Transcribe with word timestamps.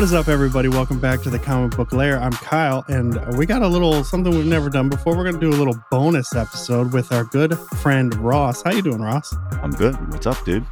What 0.00 0.04
is 0.04 0.14
up, 0.14 0.28
everybody? 0.28 0.68
Welcome 0.68 0.98
back 0.98 1.20
to 1.24 1.28
the 1.28 1.38
Comic 1.38 1.76
Book 1.76 1.92
Lair. 1.92 2.18
I'm 2.18 2.32
Kyle, 2.32 2.86
and 2.88 3.36
we 3.36 3.44
got 3.44 3.60
a 3.60 3.68
little 3.68 4.02
something 4.02 4.34
we've 4.34 4.46
never 4.46 4.70
done 4.70 4.88
before. 4.88 5.14
We're 5.14 5.24
going 5.24 5.38
to 5.38 5.40
do 5.40 5.50
a 5.50 5.60
little 5.60 5.78
bonus 5.90 6.34
episode 6.34 6.94
with 6.94 7.12
our 7.12 7.24
good 7.24 7.54
friend 7.82 8.14
Ross. 8.14 8.62
How 8.62 8.70
you 8.70 8.80
doing, 8.80 9.02
Ross? 9.02 9.36
I'm 9.62 9.72
good. 9.72 9.94
What's 10.10 10.26
up, 10.26 10.42
dude? 10.46 10.64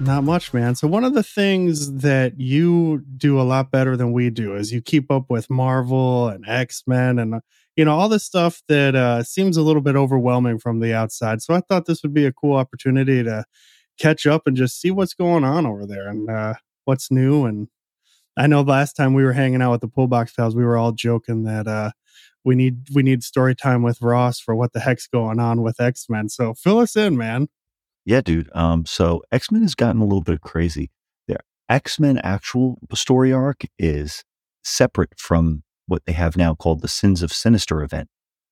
Not 0.00 0.24
much, 0.24 0.52
man. 0.52 0.74
So 0.74 0.88
one 0.88 1.04
of 1.04 1.14
the 1.14 1.22
things 1.22 1.98
that 1.98 2.40
you 2.40 3.04
do 3.16 3.40
a 3.40 3.42
lot 3.42 3.70
better 3.70 3.96
than 3.96 4.12
we 4.12 4.28
do 4.28 4.56
is 4.56 4.72
you 4.72 4.82
keep 4.82 5.08
up 5.08 5.26
with 5.30 5.48
Marvel 5.48 6.26
and 6.26 6.44
X 6.44 6.82
Men 6.88 7.20
and 7.20 7.42
you 7.76 7.84
know 7.84 7.96
all 7.96 8.08
this 8.08 8.24
stuff 8.24 8.60
that 8.66 8.96
uh, 8.96 9.22
seems 9.22 9.56
a 9.56 9.62
little 9.62 9.82
bit 9.82 9.94
overwhelming 9.94 10.58
from 10.58 10.80
the 10.80 10.92
outside. 10.92 11.42
So 11.42 11.54
I 11.54 11.60
thought 11.60 11.86
this 11.86 12.02
would 12.02 12.12
be 12.12 12.26
a 12.26 12.32
cool 12.32 12.56
opportunity 12.56 13.22
to 13.22 13.44
catch 14.00 14.26
up 14.26 14.48
and 14.48 14.56
just 14.56 14.80
see 14.80 14.90
what's 14.90 15.14
going 15.14 15.44
on 15.44 15.64
over 15.64 15.86
there 15.86 16.08
and 16.08 16.28
uh, 16.28 16.54
what's 16.86 17.12
new 17.12 17.44
and 17.44 17.68
I 18.36 18.46
know 18.46 18.62
last 18.62 18.94
time 18.94 19.14
we 19.14 19.24
were 19.24 19.32
hanging 19.32 19.62
out 19.62 19.72
with 19.72 19.80
the 19.80 19.88
Pullbox 19.88 20.34
pals, 20.36 20.56
we 20.56 20.64
were 20.64 20.76
all 20.76 20.92
joking 20.92 21.44
that 21.44 21.66
uh, 21.66 21.92
we 22.44 22.54
need 22.54 22.88
we 22.94 23.02
need 23.02 23.22
story 23.22 23.54
time 23.54 23.82
with 23.82 24.02
Ross 24.02 24.40
for 24.40 24.54
what 24.54 24.72
the 24.72 24.80
heck's 24.80 25.06
going 25.06 25.38
on 25.40 25.62
with 25.62 25.80
X 25.80 26.06
Men. 26.08 26.28
So 26.28 26.54
fill 26.54 26.78
us 26.78 26.96
in, 26.96 27.16
man. 27.16 27.48
Yeah, 28.04 28.20
dude. 28.20 28.50
Um, 28.54 28.84
so 28.86 29.22
X 29.32 29.50
Men 29.50 29.62
has 29.62 29.74
gotten 29.74 30.00
a 30.00 30.04
little 30.04 30.22
bit 30.22 30.40
crazy. 30.40 30.90
Their 31.26 31.40
X 31.68 31.98
Men 31.98 32.18
actual 32.18 32.78
story 32.92 33.32
arc 33.32 33.62
is 33.78 34.24
separate 34.62 35.18
from 35.18 35.62
what 35.86 36.04
they 36.06 36.12
have 36.12 36.36
now 36.36 36.54
called 36.54 36.82
the 36.82 36.88
Sins 36.88 37.22
of 37.22 37.32
Sinister 37.32 37.82
event. 37.82 38.08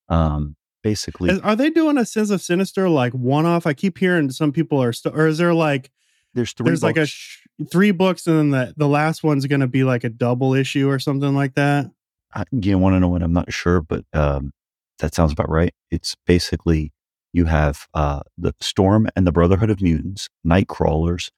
Um, 0.08 0.56
basically, 0.82 1.40
are 1.40 1.56
they 1.56 1.70
doing 1.70 1.98
a 1.98 2.06
Sins 2.06 2.30
of 2.30 2.40
Sinister 2.40 2.88
like 2.88 3.12
one 3.12 3.46
off? 3.46 3.66
I 3.66 3.74
keep 3.74 3.98
hearing 3.98 4.30
some 4.30 4.52
people 4.52 4.82
are, 4.82 4.92
st- 4.92 5.14
or 5.14 5.26
is 5.26 5.38
there 5.38 5.54
like 5.54 5.90
there's 6.34 6.52
three. 6.52 6.64
There's 6.66 6.80
books. 6.80 6.96
like 6.96 6.96
a 6.96 7.06
sh- 7.06 7.41
three 7.70 7.90
books, 7.90 8.26
and 8.26 8.38
then 8.38 8.50
the 8.50 8.74
the 8.76 8.88
last 8.88 9.22
one's 9.22 9.46
going 9.46 9.60
to 9.60 9.66
be 9.66 9.84
like 9.84 10.04
a 10.04 10.08
double 10.08 10.54
issue 10.54 10.88
or 10.88 10.98
something 10.98 11.34
like 11.34 11.54
that. 11.54 11.90
I, 12.34 12.44
you 12.50 12.78
want 12.78 12.94
to 12.94 13.00
know 13.00 13.08
what? 13.08 13.22
I'm 13.22 13.32
not 13.32 13.52
sure, 13.52 13.80
but 13.80 14.04
um, 14.12 14.52
that 14.98 15.14
sounds 15.14 15.32
about 15.32 15.50
right. 15.50 15.74
It's 15.90 16.14
basically 16.26 16.92
you 17.32 17.46
have 17.46 17.86
uh, 17.94 18.20
the 18.38 18.54
Storm 18.60 19.08
and 19.16 19.26
the 19.26 19.32
Brotherhood 19.32 19.70
of 19.70 19.80
Mutants, 19.80 20.28
Nightcrawlers, 20.46 21.30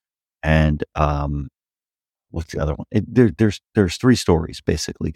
and 0.43 0.83
um, 0.95 1.49
what's 2.31 2.53
the 2.53 2.61
other 2.61 2.75
one? 2.75 2.87
It, 2.91 3.13
there, 3.13 3.31
there's 3.37 3.61
there's 3.75 3.97
three 3.97 4.17
stories 4.17 4.61
basically, 4.61 5.15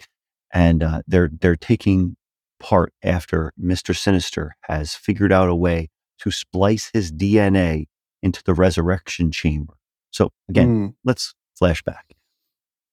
and 0.53 0.83
uh, 0.83 1.01
they're 1.07 1.29
they're 1.41 1.55
taking 1.55 2.15
part 2.59 2.93
after 3.03 3.53
Mister 3.57 3.93
Sinister 3.93 4.55
has 4.63 4.95
figured 4.95 5.31
out 5.31 5.49
a 5.49 5.55
way 5.55 5.89
to 6.19 6.31
splice 6.31 6.89
his 6.93 7.11
DNA 7.11 7.85
into 8.21 8.43
the 8.43 8.53
resurrection 8.53 9.31
chamber. 9.31 9.73
So 10.11 10.31
again, 10.49 10.89
mm. 10.89 10.95
let's 11.03 11.33
flash 11.57 11.81
back. 11.83 12.13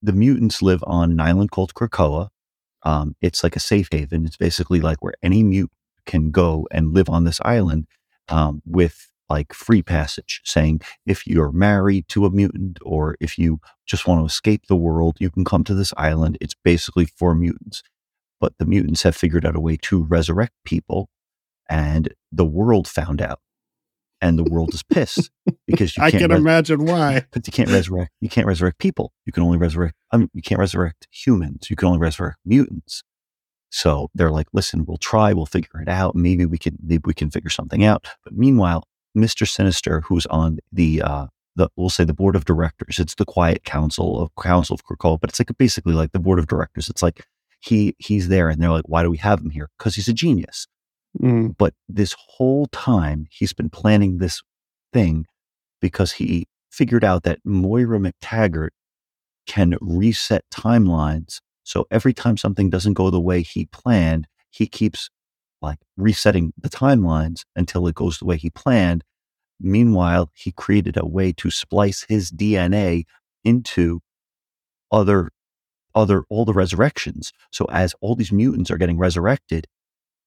The 0.03 0.12
mutants 0.12 0.62
live 0.62 0.83
on 0.86 1.11
an 1.11 1.20
island 1.20 1.50
called 1.50 1.75
Krakoa. 1.75 2.28
Um, 2.83 3.17
it's 3.20 3.42
like 3.42 3.56
a 3.56 3.61
safe 3.61 3.89
haven. 3.91 4.27
It's 4.27 4.36
basically 4.36 4.81
like 4.81 5.03
where 5.03 5.14
any 5.22 5.42
mute 5.42 5.70
can 6.05 6.31
go 6.31 6.69
and 6.70 6.94
live 6.94 7.09
on 7.09 7.25
this 7.25 7.41
island 7.44 7.87
um, 8.28 8.62
with 8.64 9.11
like 9.28 9.53
free 9.53 9.83
passage, 9.83 10.41
saying 10.44 10.81
if 11.05 11.27
you're 11.27 11.50
married 11.50 12.09
to 12.09 12.27
a 12.27 12.31
mutant 12.31 12.78
or 12.83 13.17
if 13.20 13.39
you 13.39 13.61
just 13.84 14.06
want 14.06 14.20
to 14.20 14.27
escape 14.27 14.67
the 14.67 14.77
world, 14.77 15.17
you 15.19 15.31
can 15.31 15.44
come 15.44 15.64
to 15.64 15.75
this 15.75 15.92
island. 15.97 16.39
It's 16.41 16.55
basically 16.55 17.06
for 17.06 17.34
mutants. 17.34 17.83
But 18.39 18.53
the 18.59 18.67
mutants 18.67 19.03
have 19.03 19.17
figured 19.17 19.47
out 19.47 19.56
a 19.56 19.61
way 19.61 19.78
to 19.83 20.03
resurrect 20.03 20.53
people, 20.64 21.09
and 21.69 22.14
the 22.31 22.44
world 22.44 22.87
found 22.87 23.22
out 23.22 23.41
and 24.26 24.38
the 24.38 24.44
world 24.44 24.75
is 24.75 24.82
pissed 24.82 25.31
because 25.66 25.97
you 25.97 26.03
I 26.03 26.10
can't 26.10 26.22
can 26.22 26.31
res- 26.31 26.41
imagine 26.41 26.84
why. 26.84 27.26
But 27.32 27.47
you 27.47 27.53
can't 27.53 27.70
resurrect. 27.70 28.12
You 28.20 28.28
can't 28.28 28.47
resurrect 28.47 28.78
people. 28.78 29.12
You 29.25 29.32
can 29.32 29.42
only 29.42 29.59
resurrect. 29.59 29.94
I 30.12 30.19
mean, 30.19 30.31
you 30.32 30.42
can't 30.42 30.59
resurrect 30.59 31.06
humans. 31.10 31.69
You 31.70 31.76
can 31.76 31.88
only 31.88 31.98
resurrect 31.98 32.38
mutants. 32.44 33.03
So 33.70 34.10
they're 34.14 34.31
like, 34.31 34.47
listen, 34.53 34.84
we'll 34.87 34.97
try. 34.97 35.32
We'll 35.32 35.47
figure 35.47 35.81
it 35.81 35.88
out. 35.88 36.14
Maybe 36.14 36.47
we 36.47 36.59
can. 36.59 36.76
Maybe 36.82 37.03
we 37.04 37.14
can 37.14 37.31
figure 37.31 37.50
something 37.50 37.84
out. 37.84 38.06
But 38.25 38.34
meanwhile, 38.34 38.84
Mister 39.14 39.47
Sinister, 39.47 40.03
who's 40.03 40.26
on 40.26 40.58
the 40.72 41.03
uh, 41.03 41.26
the 41.56 41.69
we'll 41.76 41.91
say 41.91 42.04
the 42.04 42.14
board 42.14 42.37
of 42.37 42.44
directors. 42.44 42.98
It's 42.98 43.14
the 43.16 43.25
Quiet 43.25 43.64
Council 43.64 44.22
of 44.22 44.31
Council 44.43 44.75
of 44.75 44.84
Krakoa, 44.84 45.20
but 45.20 45.31
it's 45.31 45.41
like 45.41 45.50
basically 45.58 45.94
like 45.94 46.12
the 46.12 46.19
board 46.20 46.38
of 46.38 46.47
directors. 46.47 46.88
It's 46.88 47.03
like 47.03 47.26
he 47.60 47.94
he's 47.98 48.28
there, 48.28 48.48
and 48.48 48.62
they're 48.62 48.70
like, 48.70 48.88
why 48.88 49.03
do 49.03 49.10
we 49.10 49.19
have 49.19 49.41
him 49.41 49.50
here? 49.50 49.69
Because 49.78 49.97
he's 49.97 50.08
a 50.08 50.12
genius. 50.12 50.66
Mm. 51.21 51.56
But 51.56 51.75
this 51.88 52.15
whole 52.19 52.66
time, 52.66 53.27
he's 53.31 53.53
been 53.53 53.71
planning 53.71 54.19
this 54.19 54.43
thing 54.93 55.27
because 55.81 56.12
he 56.12 56.47
figured 56.71 57.04
out 57.04 57.22
that 57.25 57.38
Moira 57.44 57.99
MacTaggert 57.99 58.71
can 59.47 59.76
reset 59.81 60.44
timelines. 60.53 61.41
So 61.65 61.87
every 61.91 62.12
time 62.12 62.37
something 62.37 62.71
doesn't 62.71 62.94
go 62.94 63.10
the 63.10 63.21
way 63.21 63.43
he 63.43 63.66
planned, 63.66 64.26
he 64.50 64.66
keeps 64.66 65.10
like 65.62 65.78
resetting 65.97 66.53
the 66.59 66.69
timelines 66.69 67.43
until 67.55 67.87
it 67.87 67.94
goes 67.94 68.19
the 68.19 68.25
way 68.26 68.37
he 68.37 68.50
planned. 68.50 69.03
Meanwhile, 69.59 70.31
he 70.34 70.53
created 70.53 70.97
a 70.97 71.06
way 71.06 71.32
to 71.32 71.50
splice 71.50 72.05
his 72.09 72.31
DNA 72.31 73.05
into 73.44 74.00
other 74.91 75.31
other 75.94 76.25
all 76.28 76.44
the 76.44 76.53
resurrections. 76.53 77.32
So 77.50 77.65
as 77.71 77.94
all 78.03 78.15
these 78.15 78.31
mutants 78.31 78.71
are 78.71 78.76
getting 78.76 78.99
resurrected, 78.99 79.66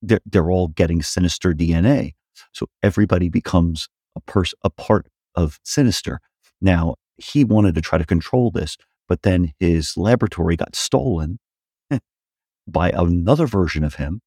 they're, 0.02 0.22
they're 0.26 0.52
all 0.52 0.70
getting 0.70 1.02
sinister 1.02 1.54
DNA. 1.54 2.14
So 2.52 2.68
everybody 2.82 3.30
becomes 3.30 3.90
a 4.16 4.22
person, 4.22 4.58
a 4.64 4.70
part 4.70 5.08
of 5.36 5.60
sinister. 5.64 6.20
Now 6.62 6.96
he 7.18 7.44
wanted 7.44 7.76
to 7.76 7.82
try 7.82 7.98
to 7.98 8.06
control 8.06 8.52
this, 8.52 8.78
but 9.08 9.24
then 9.24 9.54
his 9.60 9.98
laboratory 9.98 10.56
got 10.56 10.76
stolen 10.76 11.40
by 12.68 12.92
another 12.92 13.48
version 13.48 13.84
of 13.84 13.96
him. 13.96 14.22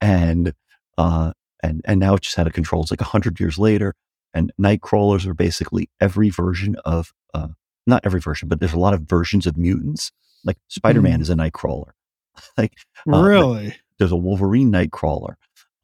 And, 0.00 0.54
uh, 0.96 1.32
and, 1.62 1.82
and 1.84 2.00
now 2.00 2.14
it's 2.14 2.28
just 2.28 2.38
out 2.38 2.46
of 2.46 2.54
control. 2.54 2.82
It's 2.82 2.90
like 2.90 3.02
a 3.02 3.04
hundred 3.04 3.38
years 3.38 3.58
later 3.58 3.94
and 4.32 4.52
Nightcrawlers 4.60 5.26
are 5.26 5.34
basically 5.34 5.90
every 6.00 6.30
version 6.30 6.76
of, 6.84 7.12
uh, 7.34 7.48
not 7.86 8.02
every 8.04 8.20
version, 8.20 8.48
but 8.48 8.60
there's 8.60 8.72
a 8.72 8.78
lot 8.78 8.94
of 8.94 9.02
versions 9.02 9.46
of 9.46 9.56
mutants. 9.56 10.12
Like 10.44 10.56
Spider-Man 10.68 11.18
mm. 11.18 11.22
is 11.22 11.30
a 11.30 11.34
Nightcrawler. 11.34 11.90
like, 12.56 12.74
uh, 13.12 13.22
really? 13.22 13.76
There's 14.00 14.10
a 14.12 14.16
Wolverine 14.16 14.72
Nightcrawler. 14.72 15.34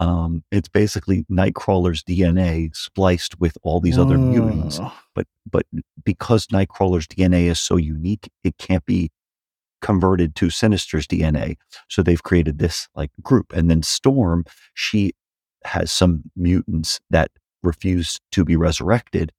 Um, 0.00 0.42
it's 0.50 0.68
basically 0.68 1.24
Nightcrawler's 1.30 2.02
DNA 2.02 2.74
spliced 2.74 3.38
with 3.38 3.56
all 3.62 3.78
these 3.78 3.98
other 3.98 4.18
mutants. 4.18 4.80
But 5.14 5.26
but 5.50 5.66
because 6.02 6.46
Nightcrawler's 6.48 7.06
DNA 7.06 7.44
is 7.44 7.60
so 7.60 7.76
unique, 7.76 8.30
it 8.42 8.56
can't 8.58 8.84
be 8.86 9.10
converted 9.82 10.34
to 10.36 10.50
Sinister's 10.50 11.06
DNA. 11.06 11.56
So 11.88 12.02
they've 12.02 12.22
created 12.22 12.58
this 12.58 12.88
like 12.94 13.10
group. 13.22 13.52
And 13.52 13.70
then 13.70 13.82
Storm, 13.82 14.44
she 14.74 15.12
has 15.64 15.92
some 15.92 16.22
mutants 16.34 17.00
that 17.10 17.30
refuse 17.62 18.18
to 18.32 18.44
be 18.44 18.56
resurrected 18.56 19.30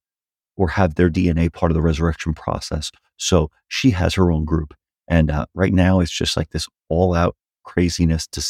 or 0.56 0.70
have 0.70 0.96
their 0.96 1.10
DNA 1.10 1.52
part 1.52 1.72
of 1.72 1.76
the 1.76 1.82
resurrection 1.82 2.34
process. 2.34 2.92
So 3.18 3.50
she 3.68 3.92
has 3.92 4.14
her 4.14 4.32
own 4.32 4.46
group. 4.46 4.74
And 5.08 5.32
uh, 5.32 5.48
right 5.56 5.74
now, 5.74 6.00
it's 6.00 6.12
just 6.12 6.38
like 6.38 6.50
this 6.50 6.68
all 6.90 7.14
out 7.16 7.36
craziness 7.64 8.28
to 8.28 8.42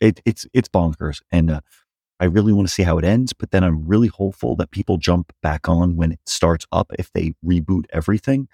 it, 0.00 0.20
it's 0.24 0.46
it's 0.52 0.68
bonkers, 0.68 1.20
and 1.30 1.50
uh, 1.50 1.60
I 2.18 2.26
really 2.26 2.52
want 2.52 2.68
to 2.68 2.74
see 2.74 2.82
how 2.82 2.98
it 2.98 3.04
ends. 3.04 3.32
But 3.32 3.50
then 3.50 3.64
I'm 3.64 3.86
really 3.86 4.08
hopeful 4.08 4.56
that 4.56 4.70
people 4.70 4.96
jump 4.98 5.32
back 5.42 5.68
on 5.68 5.96
when 5.96 6.12
it 6.12 6.20
starts 6.26 6.66
up 6.72 6.92
if 6.98 7.10
they 7.12 7.34
reboot 7.44 7.84
everything, 7.92 8.48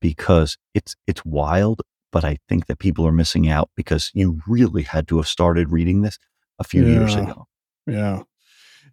because 0.00 0.58
it's 0.74 0.94
it's 1.06 1.24
wild. 1.24 1.82
But 2.12 2.24
I 2.24 2.38
think 2.48 2.66
that 2.66 2.78
people 2.78 3.06
are 3.06 3.12
missing 3.12 3.48
out 3.48 3.70
because 3.76 4.10
you 4.14 4.40
really 4.46 4.82
had 4.82 5.08
to 5.08 5.16
have 5.16 5.28
started 5.28 5.70
reading 5.70 6.02
this 6.02 6.18
a 6.58 6.64
few 6.64 6.84
yeah. 6.84 6.92
years 6.92 7.14
ago. 7.14 7.46
Yeah. 7.86 8.22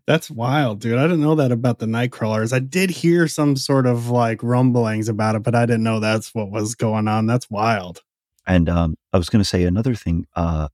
That's 0.06 0.30
wild, 0.30 0.82
dude. 0.82 0.98
I 0.98 1.04
didn't 1.04 1.22
know 1.22 1.36
that 1.36 1.54
about 1.54 1.80
the 1.80 1.86
Nightcrawlers. 1.86 2.52
I 2.52 2.60
did 2.60 2.90
hear 2.90 3.28
some 3.30 3.56
sort 3.56 3.86
of 3.86 4.10
like 4.10 4.44
rumblings 4.44 5.08
about 5.08 5.36
it, 5.36 5.44
but 5.44 5.56
I 5.56 5.66
didn't 5.66 5.84
know 5.84 6.02
that's 6.02 6.36
what 6.36 6.52
was 6.52 6.76
going 6.76 7.08
on. 7.08 7.26
That's 7.26 7.50
wild. 7.50 8.02
And 8.46 8.68
um, 8.68 8.96
I 9.14 9.18
was 9.18 9.30
going 9.30 9.40
to 9.40 9.48
say 9.48 9.64
another 9.64 9.96
thing. 9.96 10.28
Uh, 10.36 10.68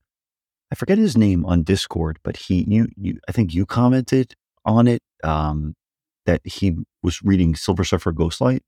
I 0.72 0.76
forget 0.76 0.98
his 0.98 1.18
name 1.18 1.46
on 1.46 1.64
Discord, 1.64 2.20
but 2.24 2.38
he, 2.38 2.64
you, 2.68 2.88
you, 2.96 3.20
I 3.28 3.32
think 3.32 3.54
you 3.54 3.66
commented 3.66 4.36
on 4.66 4.88
it 4.88 5.02
um, 5.24 5.76
that 6.26 6.42
he 6.46 6.78
was 7.02 7.22
reading 7.24 7.56
Silver 7.56 7.84
Surfer 7.84 8.14
Ghostlight. 8.14 8.62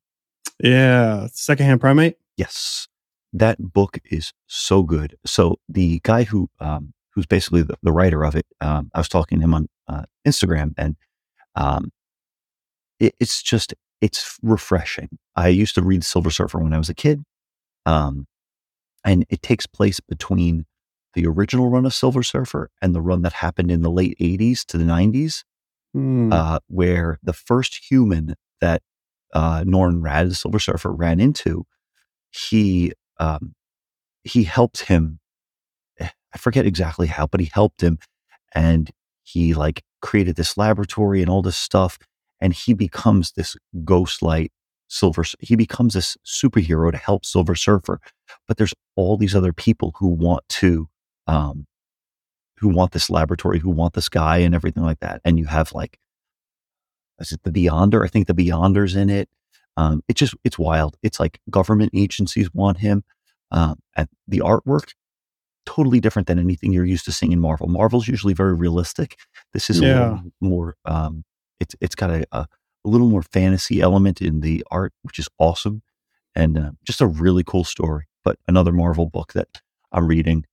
Yeah, 0.60 1.28
Secondhand 1.32 1.80
Primate. 1.80 2.18
Yes, 2.38 2.88
that 3.34 3.58
book 3.60 4.00
is 4.06 4.34
so 4.48 4.84
good. 4.84 5.16
So 5.26 5.60
the 5.70 6.00
guy 6.04 6.24
who, 6.24 6.50
um, 6.60 6.94
who's 7.14 7.26
basically 7.26 7.62
the, 7.64 7.78
the, 7.84 7.92
writer 7.92 8.24
of 8.24 8.36
it, 8.36 8.46
um, 8.62 8.90
I 8.96 9.00
was 9.00 9.10
talking 9.10 9.40
to 9.40 9.44
him 9.44 9.54
on 9.54 9.68
uh, 9.88 10.04
Instagram, 10.28 10.74
and 10.78 10.96
um, 11.56 11.92
it, 13.00 13.14
it's 13.20 13.44
just 13.44 13.74
it's 14.02 14.40
refreshing. 14.42 15.10
I 15.36 15.50
used 15.50 15.76
to 15.76 15.84
read 15.84 16.04
Silver 16.04 16.32
Surfer 16.32 16.60
when 16.60 16.74
I 16.74 16.78
was 16.78 16.90
a 16.90 16.96
kid, 16.96 17.24
um, 17.86 18.26
and 19.06 19.26
it 19.30 19.42
takes 19.42 19.68
place 19.68 20.00
between 20.00 20.66
the 21.14 21.26
original 21.26 21.70
run 21.70 21.86
of 21.86 21.94
Silver 21.94 22.24
Surfer 22.24 22.70
and 22.82 22.96
the 22.96 23.02
run 23.02 23.22
that 23.24 23.34
happened 23.34 23.72
in 23.72 23.82
the 23.82 23.92
late 23.92 24.18
80s 24.20 24.66
to 24.66 24.78
the 24.78 24.84
90s, 24.84 25.44
mm. 25.96 26.34
uh, 26.34 26.60
where 26.68 27.20
the 27.24 27.34
first 27.34 27.80
human 27.90 28.36
that 28.60 28.82
uh, 29.34 29.62
Norrin 29.62 30.02
Radd, 30.02 30.30
the 30.30 30.36
Silver 30.36 30.60
Surfer, 30.60 30.92
ran 30.92 31.20
into, 31.20 31.66
he 32.30 32.94
um, 33.20 33.54
he 34.24 34.44
helped 34.44 34.82
him. 34.82 35.20
eh, 36.00 36.10
I 36.34 36.38
forget 36.38 36.66
exactly 36.66 37.08
how, 37.08 37.28
but 37.28 37.40
he 37.40 37.50
helped 37.54 37.82
him, 37.82 38.00
and 38.54 38.90
he 39.24 39.54
like 39.54 39.84
created 40.02 40.36
this 40.36 40.58
laboratory 40.58 41.22
and 41.22 41.30
all 41.30 41.42
this 41.42 41.58
stuff, 41.58 41.98
and 42.40 42.54
he 42.54 42.74
becomes 42.74 43.34
this 43.34 43.56
ghost 43.84 44.22
light 44.22 44.52
silver. 44.92 45.24
He 45.40 45.56
becomes 45.56 45.94
this 45.94 46.18
superhero 46.26 46.92
to 46.92 46.98
help 46.98 47.26
Silver 47.26 47.56
Surfer, 47.56 48.00
but 48.48 48.58
there's 48.58 48.74
all 48.96 49.18
these 49.18 49.36
other 49.36 49.54
people 49.54 49.94
who 49.98 50.08
want 50.08 50.48
to, 50.50 50.88
um, 51.28 51.68
who 52.58 52.70
want 52.70 52.92
this 52.92 53.10
laboratory, 53.10 53.60
who 53.60 53.70
want 53.70 53.94
this 53.94 54.10
guy, 54.10 54.38
and 54.38 54.54
everything 54.54 54.84
like 54.84 55.00
that. 55.00 55.22
And 55.26 55.40
you 55.40 55.46
have 55.46 55.74
like, 55.74 56.00
is 57.20 57.32
it 57.32 57.44
the 57.44 57.52
Beyonder? 57.52 58.04
I 58.04 58.08
think 58.08 58.28
the 58.28 58.34
Beyonder's 58.34 58.96
in 58.96 59.10
it. 59.10 59.30
Um, 59.78 60.04
it's 60.08 60.20
just 60.20 60.36
it's 60.44 60.60
wild. 60.60 60.98
It's 61.02 61.20
like 61.20 61.40
government 61.50 61.92
agencies 61.96 62.54
want 62.54 62.80
him. 62.80 63.04
Um, 63.52 63.80
and 63.96 64.08
the 64.28 64.40
artwork 64.40 64.94
totally 65.66 66.00
different 66.00 66.28
than 66.28 66.40
anything 66.40 66.74
you're 66.74 66.86
used 66.86 67.06
to 67.06 67.12
seeing 67.12 67.32
in 67.32 67.40
Marvel. 67.40 67.68
Marvel's 67.68 68.08
usually 68.08 68.34
very 68.34 68.54
realistic. 68.54 69.18
This 69.54 69.70
is 69.70 69.80
a 69.80 69.86
little 69.86 70.32
more. 70.40 70.76
Um, 70.86 71.24
it's 71.60 71.76
it's 71.80 71.96
got 71.96 72.10
a, 72.10 72.26
a, 72.32 72.48
a 72.86 72.90
little 72.90 73.08
more 73.08 73.22
fantasy 73.22 73.82
element 73.82 74.22
in 74.22 74.42
the 74.42 74.64
art, 74.72 74.94
which 75.04 75.20
is 75.20 75.30
awesome, 75.38 75.84
and 76.36 76.58
uh, 76.58 76.72
just 76.84 77.02
a 77.02 77.08
really 77.08 77.44
cool 77.44 77.64
story. 77.64 78.06
But 78.24 78.38
another 78.48 78.72
Marvel 78.72 79.08
book 79.08 79.34
that 79.34 79.62
I'm 79.92 80.08
reading. 80.08 80.46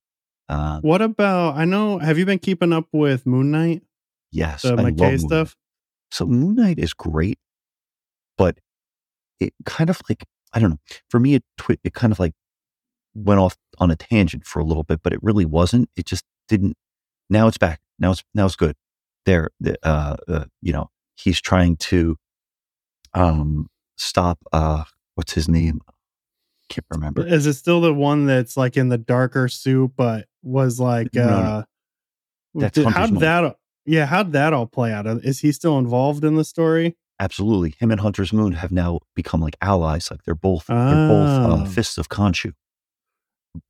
Uh, 0.49 0.79
What 0.81 1.01
about? 1.01 1.55
I 1.55 1.65
know. 1.65 1.99
Have 1.99 2.17
you 2.17 2.25
been 2.25 2.39
keeping 2.39 2.73
up 2.73 2.87
with 2.91 3.25
Moon 3.25 3.51
Knight, 3.51 3.83
yes, 4.31 4.63
the 4.63 4.69
I 4.69 4.71
love 4.71 4.77
Moon 4.83 4.95
MacKay 4.95 5.17
stuff? 5.17 5.55
So 6.11 6.25
Moon 6.25 6.55
Knight 6.55 6.79
is 6.79 6.93
great, 6.93 7.37
but 8.37 8.57
it 9.39 9.53
kind 9.65 9.89
of 9.89 10.01
like 10.09 10.25
I 10.51 10.59
don't 10.59 10.71
know. 10.71 10.79
For 11.09 11.19
me, 11.19 11.35
it 11.35 11.43
twi- 11.57 11.77
it 11.83 11.93
kind 11.93 12.11
of 12.11 12.19
like 12.19 12.33
went 13.13 13.39
off 13.39 13.57
on 13.77 13.91
a 13.91 13.95
tangent 13.95 14.45
for 14.45 14.59
a 14.59 14.63
little 14.63 14.83
bit, 14.83 15.01
but 15.03 15.13
it 15.13 15.19
really 15.21 15.45
wasn't. 15.45 15.89
It 15.95 16.05
just 16.07 16.23
didn't. 16.47 16.75
Now 17.29 17.47
it's 17.47 17.57
back. 17.59 17.79
Now 17.99 18.11
it's 18.11 18.23
now 18.33 18.47
it's 18.47 18.55
good. 18.55 18.75
There, 19.25 19.51
the, 19.59 19.77
uh, 19.83 20.15
uh, 20.27 20.45
you 20.61 20.73
know, 20.73 20.89
he's 21.15 21.39
trying 21.39 21.77
to 21.77 22.17
um 23.13 23.67
stop. 23.97 24.39
Uh, 24.51 24.85
what's 25.13 25.33
his 25.33 25.47
name? 25.47 25.81
Can't 26.69 26.85
remember. 26.91 27.25
Is 27.27 27.45
it 27.45 27.53
still 27.53 27.81
the 27.81 27.93
one 27.93 28.25
that's 28.25 28.55
like 28.55 28.77
in 28.77 28.89
the 28.89 28.97
darker 28.97 29.47
suit, 29.49 29.91
but 29.97 30.27
was 30.43 30.79
like? 30.79 31.13
No, 31.13 31.25
no. 31.27 31.35
uh 31.35 31.63
That's 32.55 32.75
did- 32.75 32.87
how'd 32.87 33.11
Moon. 33.11 33.19
that? 33.21 33.55
Yeah, 33.85 34.05
how'd 34.05 34.33
that 34.33 34.53
all 34.53 34.67
play 34.67 34.91
out? 34.93 35.07
Is 35.07 35.39
he 35.39 35.51
still 35.51 35.79
involved 35.79 36.23
in 36.23 36.35
the 36.35 36.43
story? 36.43 36.95
Absolutely, 37.19 37.75
him 37.79 37.91
and 37.91 37.99
Hunter's 37.99 38.31
Moon 38.31 38.53
have 38.53 38.71
now 38.71 38.99
become 39.15 39.41
like 39.41 39.57
allies. 39.61 40.09
Like 40.11 40.23
they're 40.23 40.35
both 40.35 40.67
they're 40.67 40.77
both 40.77 41.27
uh, 41.27 41.65
fists 41.65 41.97
of 41.97 42.07
Khonshu. 42.07 42.53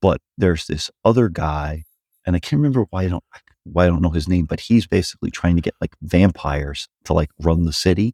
But 0.02 0.20
there's 0.38 0.68
this 0.68 0.92
other 1.06 1.30
guy, 1.30 1.86
and 2.26 2.36
I 2.36 2.40
can't 2.40 2.60
remember 2.60 2.86
why 2.90 3.04
I 3.04 3.08
don't 3.08 3.24
why 3.64 3.86
I 3.86 3.88
don't 3.88 4.02
know 4.02 4.10
his 4.10 4.28
name, 4.28 4.46
but 4.46 4.60
he's 4.62 4.88
basically 4.88 5.32
trying 5.32 5.56
to 5.56 5.62
get 5.62 5.74
like 5.82 5.96
vampires 6.02 6.88
to 7.06 7.14
like 7.14 7.30
run 7.40 7.64
the 7.64 7.74
city, 7.74 8.14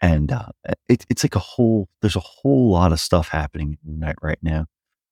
and 0.00 0.32
uh, 0.32 0.48
it, 0.88 1.04
it's 1.10 1.24
like 1.24 1.36
a 1.36 1.40
whole 1.40 1.88
there's 2.00 2.16
a 2.16 2.20
whole 2.20 2.70
lot 2.70 2.92
of 2.92 3.00
stuff 3.00 3.28
happening 3.28 3.78
Moon 3.84 4.00
Knight 4.00 4.16
right 4.22 4.38
now. 4.42 4.66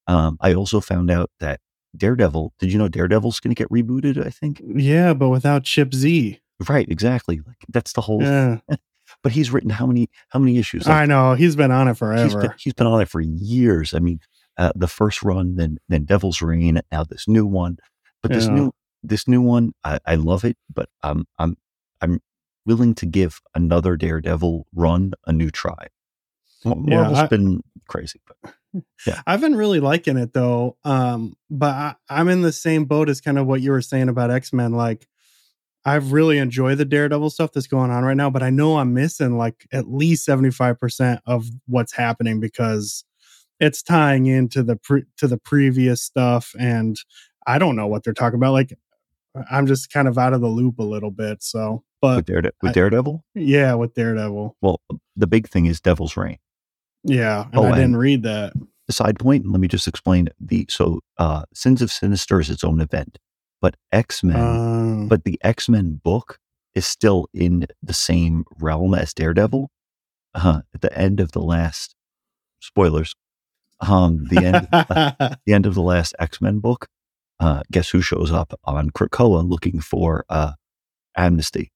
Um, 0.06 0.38
I 0.40 0.54
also 0.54 0.80
found 0.80 1.10
out 1.10 1.30
that 1.40 1.60
Daredevil. 1.96 2.52
Did 2.58 2.72
you 2.72 2.78
know 2.78 2.88
Daredevil's 2.88 3.40
going 3.40 3.54
to 3.54 3.58
get 3.60 3.70
rebooted? 3.70 4.24
I 4.24 4.30
think 4.30 4.62
Yeah, 4.64 5.14
but 5.14 5.28
without 5.28 5.64
Chip 5.64 5.94
Z. 5.94 6.40
right, 6.68 6.88
exactly. 6.88 7.40
Like 7.46 7.58
that's 7.68 7.92
the 7.92 8.00
whole. 8.02 8.22
Yeah, 8.22 8.58
But 9.22 9.32
he's 9.32 9.50
written 9.50 9.70
how 9.70 9.86
many 9.86 10.08
how 10.28 10.38
many 10.38 10.58
issues? 10.58 10.86
Like, 10.86 11.02
I 11.02 11.06
know 11.06 11.34
he's 11.34 11.56
been 11.56 11.70
on 11.70 11.88
it 11.88 11.90
he's 11.92 11.98
forever. 11.98 12.40
been, 12.40 12.52
he's 12.58 12.74
been 12.74 12.86
on 12.86 13.00
it 13.00 13.08
for 13.08 13.20
years. 13.20 13.94
I 13.94 14.00
mean, 14.00 14.20
uh, 14.58 14.72
the 14.76 14.86
first 14.88 15.22
run, 15.22 15.56
then 15.56 15.78
then 15.88 16.04
Devil's 16.04 16.42
Reign, 16.42 16.80
now 16.92 17.04
this 17.04 17.26
new 17.26 17.46
one. 17.46 17.78
But 18.22 18.32
this 18.32 18.44
Yeah. 18.44 18.54
new 18.54 18.72
this 19.02 19.26
new 19.26 19.40
one, 19.40 19.72
I, 19.84 19.98
I 20.04 20.14
love 20.16 20.44
it. 20.44 20.56
But 20.72 20.88
I'm 21.02 21.24
I'm 21.38 21.56
I'm 22.02 22.20
willing 22.68 22.94
to 22.96 23.06
give 23.06 23.40
another 23.54 23.96
Daredevil 23.96 24.66
run 24.74 25.14
a 25.26 25.32
new 25.32 25.50
try. 25.50 25.88
Mar- 26.64 26.76
Yeah, 26.86 27.10
I- 27.10 27.26
been 27.26 27.62
crazy, 27.88 28.20
but 28.26 28.54
I've 29.26 29.40
been 29.40 29.56
really 29.56 29.80
liking 29.80 30.18
it 30.18 30.34
though. 30.34 30.76
Um, 30.84 31.34
but 31.50 31.70
I, 31.70 31.94
I'm 32.10 32.28
in 32.28 32.42
the 32.42 32.52
same 32.52 32.84
boat 32.84 33.08
as 33.08 33.20
kind 33.22 33.38
of 33.38 33.46
what 33.46 33.62
you 33.62 33.70
were 33.70 33.80
saying 33.80 34.10
about 34.10 34.30
X 34.30 34.52
Men. 34.52 34.72
Like, 34.72 35.08
I've 35.86 36.12
really 36.12 36.36
enjoyed 36.36 36.76
the 36.76 36.84
Daredevil 36.84 37.30
stuff 37.30 37.52
that's 37.52 37.66
going 37.66 37.90
on 37.90 38.04
right 38.04 38.16
now, 38.16 38.28
but 38.28 38.42
I 38.42 38.50
know 38.50 38.76
I'm 38.76 38.92
missing 38.92 39.38
like 39.38 39.66
at 39.72 39.88
least 39.88 40.28
75% 40.28 41.20
of 41.24 41.46
what's 41.66 41.94
happening 41.94 42.40
because 42.40 43.04
it's 43.58 43.82
tying 43.82 44.26
into 44.26 44.62
the 44.62 44.76
pre- 44.76 45.06
to 45.16 45.26
the 45.26 45.38
previous 45.38 46.02
stuff, 46.02 46.52
and 46.60 46.96
I 47.46 47.58
don't 47.58 47.76
know 47.76 47.86
what 47.86 48.04
they're 48.04 48.12
talking 48.12 48.38
about. 48.38 48.52
Like, 48.52 48.76
I'm 49.50 49.66
just 49.66 49.92
kind 49.92 50.08
of 50.08 50.18
out 50.18 50.32
of 50.32 50.40
the 50.40 50.48
loop 50.48 50.78
a 50.78 50.82
little 50.84 51.10
bit. 51.10 51.42
So, 51.42 51.84
but 52.00 52.16
with, 52.16 52.26
Darede- 52.26 52.52
with 52.62 52.70
I- 52.70 52.72
Daredevil, 52.72 53.24
yeah, 53.34 53.74
with 53.74 53.94
Daredevil, 53.94 54.56
well, 54.60 54.80
the 55.16 55.26
big 55.26 55.48
thing 55.48 55.66
is 55.66 55.80
Devil's 55.80 56.16
Reign. 56.16 56.38
yeah, 57.04 57.44
and 57.46 57.56
Oh, 57.56 57.62
I 57.64 57.68
didn't 57.70 57.84
and- 57.84 57.98
read 57.98 58.22
that. 58.24 58.52
A 58.88 58.92
side 58.92 59.18
point, 59.18 59.46
let 59.50 59.60
me 59.60 59.68
just 59.68 59.86
explain 59.86 60.30
the 60.40 60.64
so 60.70 61.00
uh 61.18 61.44
Sins 61.52 61.82
of 61.82 61.90
Sinister 61.92 62.40
is 62.40 62.48
its 62.48 62.64
own 62.64 62.80
event, 62.80 63.18
but 63.60 63.76
X 63.92 64.24
Men 64.24 64.36
Um, 64.40 65.08
but 65.08 65.24
the 65.24 65.38
X 65.42 65.68
Men 65.68 66.00
book 66.02 66.38
is 66.74 66.86
still 66.86 67.26
in 67.34 67.66
the 67.82 67.92
same 67.92 68.44
realm 68.58 68.94
as 68.94 69.12
Daredevil. 69.12 69.70
Uh, 70.34 70.60
at 70.74 70.80
the 70.80 70.96
end 70.98 71.20
of 71.20 71.32
the 71.32 71.40
last 71.42 71.96
spoilers, 72.60 73.14
um, 73.80 74.24
the 74.30 74.38
end 74.44 74.68
the 75.46 75.52
end 75.52 75.66
of 75.66 75.74
the 75.74 75.82
last 75.82 76.14
X 76.18 76.40
Men 76.40 76.58
book, 76.60 76.88
uh, 77.40 77.62
guess 77.70 77.90
who 77.90 78.00
shows 78.00 78.32
up 78.32 78.58
on 78.64 78.90
Krakoa 78.90 79.48
looking 79.48 79.80
for 79.80 80.24
uh, 80.28 80.52
amnesty? 81.16 81.72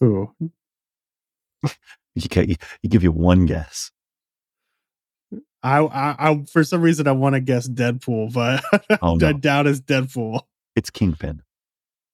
Who? 0.00 0.34
You, 2.14 2.28
can, 2.28 2.50
you, 2.50 2.56
you 2.82 2.90
give 2.90 3.02
you 3.02 3.12
one 3.12 3.46
guess. 3.46 3.90
I, 5.62 5.78
I, 5.78 6.30
I 6.30 6.44
for 6.50 6.64
some 6.64 6.82
reason 6.82 7.06
I 7.06 7.12
want 7.12 7.34
to 7.34 7.40
guess 7.40 7.68
Deadpool, 7.68 8.32
but 8.32 8.62
Oh, 9.02 9.14
I 9.24 9.32
doubt 9.32 9.66
it's 9.66 9.80
Deadpool. 9.80 10.40
It's 10.74 10.90
Kingpin. 10.90 11.42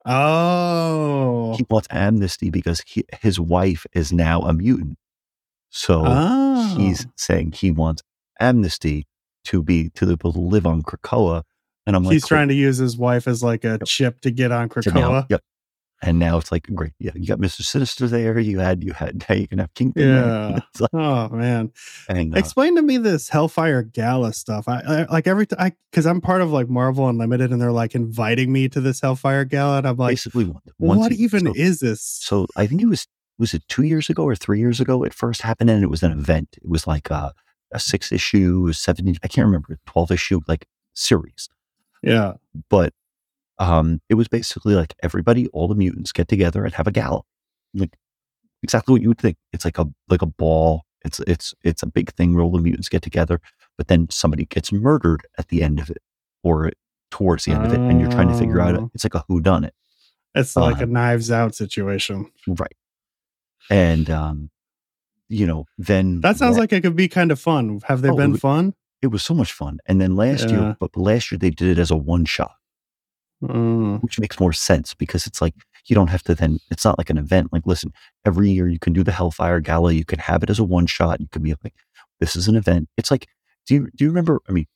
Oh, 0.04 1.54
He 1.56 1.66
wants 1.68 1.88
amnesty 1.90 2.50
because 2.50 2.82
he, 2.86 3.04
his 3.20 3.40
wife 3.40 3.86
is 3.92 4.12
now 4.12 4.42
a 4.42 4.52
mutant. 4.52 4.98
So 5.70 6.02
oh. 6.06 6.76
he's 6.76 7.06
saying 7.16 7.52
he 7.52 7.70
wants 7.70 8.02
amnesty 8.40 9.06
to 9.44 9.62
be 9.62 9.90
to 9.90 10.06
be 10.06 10.12
able 10.12 10.32
to 10.32 10.40
live 10.40 10.66
on 10.66 10.82
Krakoa. 10.82 11.42
And 11.88 11.96
I'm 11.96 12.04
like, 12.04 12.12
he's 12.12 12.26
trying 12.26 12.48
to 12.48 12.54
use 12.54 12.76
his 12.76 12.96
wife 12.98 13.26
as 13.26 13.42
like 13.42 13.64
a 13.64 13.78
Yep. 13.80 13.84
chip 13.86 14.20
to 14.20 14.30
get 14.30 14.52
on 14.52 14.68
Krakoa. 14.68 15.26
Yep. 15.30 15.40
And 16.02 16.18
now 16.20 16.36
it's 16.38 16.52
like 16.52 16.68
great. 16.74 16.92
Yeah, 17.00 17.10
you 17.16 17.26
got 17.26 17.40
Mister 17.40 17.64
Sinister 17.64 18.06
there. 18.06 18.38
You 18.38 18.60
had 18.60 18.84
you 18.84 18.92
had 18.92 19.24
now 19.28 19.34
you 19.34 19.48
can 19.48 19.58
have 19.58 19.72
Kingpin. 19.74 20.06
Yeah. 20.06 20.58
Like- 20.80 20.90
Oh 20.92 21.28
man, 21.30 21.72
and 22.08 22.34
uh, 22.36 22.38
explain 22.38 22.76
to 22.76 22.82
me 22.82 22.98
this 22.98 23.28
Hellfire 23.30 23.82
Gala 23.82 24.32
stuff. 24.32 24.68
I, 24.68 24.80
I 24.86 25.02
like 25.12 25.26
every 25.26 25.46
time 25.46 25.72
because 25.90 26.06
I'm 26.06 26.20
part 26.20 26.40
of 26.40 26.52
like 26.52 26.68
Marvel 26.68 27.08
Unlimited, 27.08 27.50
and 27.50 27.60
they're 27.60 27.72
like 27.72 27.96
inviting 27.96 28.52
me 28.52 28.68
to 28.68 28.80
this 28.80 29.00
Hellfire 29.00 29.44
Gala, 29.44 29.78
and 29.78 29.88
I'm 29.88 29.96
like, 29.96 30.12
basically 30.12 30.54
once 30.78 31.00
what 31.00 31.12
even 31.12 31.46
so, 31.46 31.52
is 31.56 31.80
this? 31.80 32.00
so 32.00 32.46
I 32.54 32.68
think 32.68 32.80
it 32.82 32.86
was 32.86 33.08
was 33.38 33.54
it 33.54 33.66
two 33.68 33.82
years 33.82 34.08
ago 34.08 34.22
or 34.24 34.36
three 34.36 34.60
years 34.60 34.78
ago 34.80 35.02
it 35.02 35.12
first 35.14 35.42
happened, 35.42 35.68
and 35.70 35.82
it 35.82 35.90
was 35.90 36.04
an 36.04 36.12
event. 36.12 36.50
It 36.62 36.68
was 36.68 36.86
like 36.86 37.10
a, 37.10 37.32
a 37.72 37.80
six 37.80 38.12
issue, 38.12 38.72
seven. 38.72 39.08
I 39.24 39.26
can't 39.26 39.46
remember 39.46 39.78
twelve 39.86 40.12
issue 40.12 40.40
like 40.46 40.66
series. 40.94 41.48
Yeah, 42.02 42.34
but 42.70 42.92
um, 43.58 44.00
it 44.08 44.14
was 44.14 44.28
basically 44.28 44.74
like 44.74 44.94
everybody, 45.02 45.48
all 45.48 45.68
the 45.68 45.74
mutants 45.74 46.12
get 46.12 46.28
together 46.28 46.64
and 46.64 46.74
have 46.74 46.86
a 46.86 46.92
gala, 46.92 47.22
like 47.74 47.96
exactly 48.62 48.92
what 48.92 49.02
you 49.02 49.08
would 49.08 49.18
think. 49.18 49.36
It's 49.52 49.64
like 49.64 49.78
a 49.78 49.86
like 50.08 50.22
a 50.22 50.26
ball. 50.26 50.82
It's 51.04 51.20
it's 51.26 51.54
it's 51.62 51.82
a 51.82 51.86
big 51.86 52.12
thing 52.14 52.34
where 52.34 52.44
all 52.44 52.52
the 52.52 52.58
mutants 52.60 52.88
get 52.88 53.02
together, 53.02 53.40
but 53.76 53.88
then 53.88 54.08
somebody 54.10 54.44
gets 54.46 54.72
murdered 54.72 55.22
at 55.38 55.48
the 55.48 55.62
end 55.62 55.80
of 55.80 55.90
it 55.90 55.98
or 56.42 56.70
towards 57.10 57.44
the 57.46 57.52
end 57.52 57.64
of 57.66 57.72
it, 57.72 57.80
and 57.80 58.00
you're 58.00 58.10
trying 58.10 58.28
to 58.28 58.38
figure 58.38 58.60
out. 58.60 58.76
Oh. 58.76 58.90
It's 58.94 59.04
like 59.04 59.14
a 59.14 59.24
who 59.28 59.40
done 59.40 59.64
it, 59.64 59.74
it's 60.34 60.54
like 60.56 60.78
Uh, 60.80 60.84
a 60.84 60.86
Knives 60.86 61.30
Out 61.30 61.54
situation. 61.54 62.30
right? 62.46 62.76
And 63.70 64.08
um, 64.10 64.50
you 65.28 65.46
know, 65.46 65.66
then 65.78 66.20
That 66.20 66.36
sounds 66.36 66.56
like 66.58 66.72
it 66.72 66.82
could 66.82 66.96
be 66.96 67.08
kind 67.08 67.30
of 67.32 67.38
fun. 67.40 67.80
Have 67.84 68.02
they 68.02 68.10
Oh, 68.10 68.16
been 68.16 68.36
fun? 68.36 68.74
It 69.02 69.08
was 69.08 69.22
so 69.22 69.34
much 69.34 69.52
fun. 69.52 69.78
And 69.86 70.00
then 70.00 70.16
last 70.16 70.44
Yeah. 70.50 70.52
year, 70.52 70.76
but 70.80 70.96
last 70.96 71.30
year 71.30 71.38
they 71.38 71.50
did 71.50 71.68
it 71.78 71.80
as 71.80 71.90
a 71.90 71.96
one 71.96 72.24
shot. 72.24 72.52
Mm. 73.40 74.02
which 74.02 74.18
makes 74.18 74.40
more 74.40 74.52
sense 74.52 74.94
because 74.94 75.24
it's 75.24 75.40
like 75.40 75.54
you 75.86 75.94
don't 75.94 76.08
have 76.08 76.24
to 76.24 76.34
then 76.34 76.58
it's 76.72 76.84
not 76.84 76.98
like 76.98 77.08
an 77.08 77.16
event 77.16 77.52
like 77.52 77.62
listen 77.66 77.92
every 78.24 78.50
year 78.50 78.66
you 78.66 78.80
can 78.80 78.92
do 78.92 79.04
the 79.04 79.12
hellfire 79.12 79.60
gala 79.60 79.92
you 79.92 80.04
can 80.04 80.18
have 80.18 80.42
it 80.42 80.50
as 80.50 80.58
a 80.58 80.64
one 80.64 80.86
shot 80.86 81.20
you 81.20 81.28
can 81.30 81.40
be 81.44 81.54
like 81.62 81.74
this 82.18 82.34
is 82.34 82.48
an 82.48 82.56
event 82.56 82.88
it's 82.96 83.12
like 83.12 83.28
do 83.64 83.74
you 83.74 83.88
do 83.94 84.02
you 84.02 84.10
remember 84.10 84.40
i 84.48 84.50
mean 84.52 84.66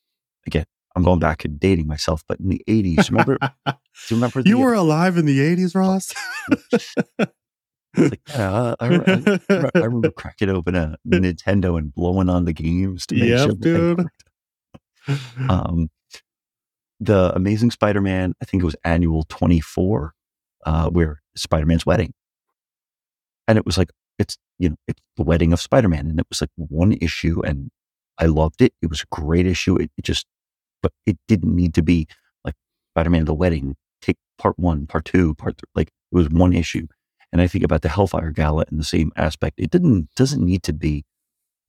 again 0.46 0.64
i'm 0.94 1.02
going 1.02 1.18
back 1.18 1.44
and 1.44 1.58
dating 1.58 1.88
myself 1.88 2.22
but 2.28 2.38
in 2.38 2.50
the 2.50 2.62
80s 2.68 3.10
remember 3.10 3.36
do 3.66 3.72
you 4.10 4.16
remember 4.16 4.44
the, 4.44 4.48
you 4.50 4.58
were 4.58 4.74
alive 4.74 5.16
in 5.16 5.26
the 5.26 5.40
80s, 5.40 5.74
Ross? 5.74 6.14
like, 7.96 8.20
yeah, 8.28 8.74
I, 8.80 8.86
I, 8.86 9.40
I, 9.74 9.78
remember 9.78 10.10
cracking 10.16 10.48
open 10.48 10.74
a 10.74 10.96
Nintendo 11.06 11.78
and 11.78 11.94
blowing 11.94 12.28
on 12.28 12.44
the 12.44 12.52
games 12.52 13.06
to 13.06 13.14
make 13.14 13.28
Yep, 13.28 13.38
sure 13.38 13.54
dude. 13.54 14.06
Um, 15.48 15.90
the 17.00 17.32
Amazing 17.34 17.72
Spider-Man, 17.72 18.34
I 18.40 18.44
think 18.44 18.62
it 18.62 18.66
was 18.66 18.76
annual 18.84 19.24
24, 19.28 20.14
uh, 20.64 20.90
where 20.90 21.20
Spider-Man's 21.36 21.84
wedding. 21.84 22.14
And 23.48 23.58
it 23.58 23.66
was 23.66 23.76
like, 23.76 23.90
it's, 24.18 24.38
you 24.58 24.70
know, 24.70 24.76
it's 24.86 25.00
the 25.16 25.24
wedding 25.24 25.52
of 25.52 25.60
Spider-Man. 25.60 26.06
And 26.06 26.20
it 26.20 26.26
was 26.28 26.40
like 26.40 26.50
one 26.56 26.92
issue 26.92 27.42
and 27.44 27.70
I 28.18 28.26
loved 28.26 28.62
it. 28.62 28.72
It 28.80 28.88
was 28.88 29.00
a 29.00 29.06
great 29.14 29.46
issue. 29.46 29.76
It, 29.76 29.90
it 29.98 30.04
just, 30.04 30.26
but 30.80 30.92
it 31.06 31.18
didn't 31.26 31.54
need 31.54 31.74
to 31.74 31.82
be 31.82 32.06
like 32.44 32.54
Spider-Man 32.94 33.24
the 33.24 33.34
wedding, 33.34 33.76
take 34.00 34.16
part 34.38 34.58
one, 34.58 34.86
part 34.86 35.04
two, 35.04 35.34
part 35.34 35.58
three. 35.58 35.70
Like 35.74 35.88
it 35.88 36.14
was 36.14 36.28
one 36.28 36.52
issue. 36.52 36.86
And 37.32 37.40
I 37.40 37.46
think 37.46 37.64
about 37.64 37.82
the 37.82 37.88
Hellfire 37.88 38.30
Gala 38.30 38.64
in 38.70 38.76
the 38.76 38.84
same 38.84 39.10
aspect. 39.16 39.58
It 39.58 39.70
didn't, 39.70 40.08
doesn't 40.16 40.44
need 40.44 40.62
to 40.64 40.72
be, 40.72 41.04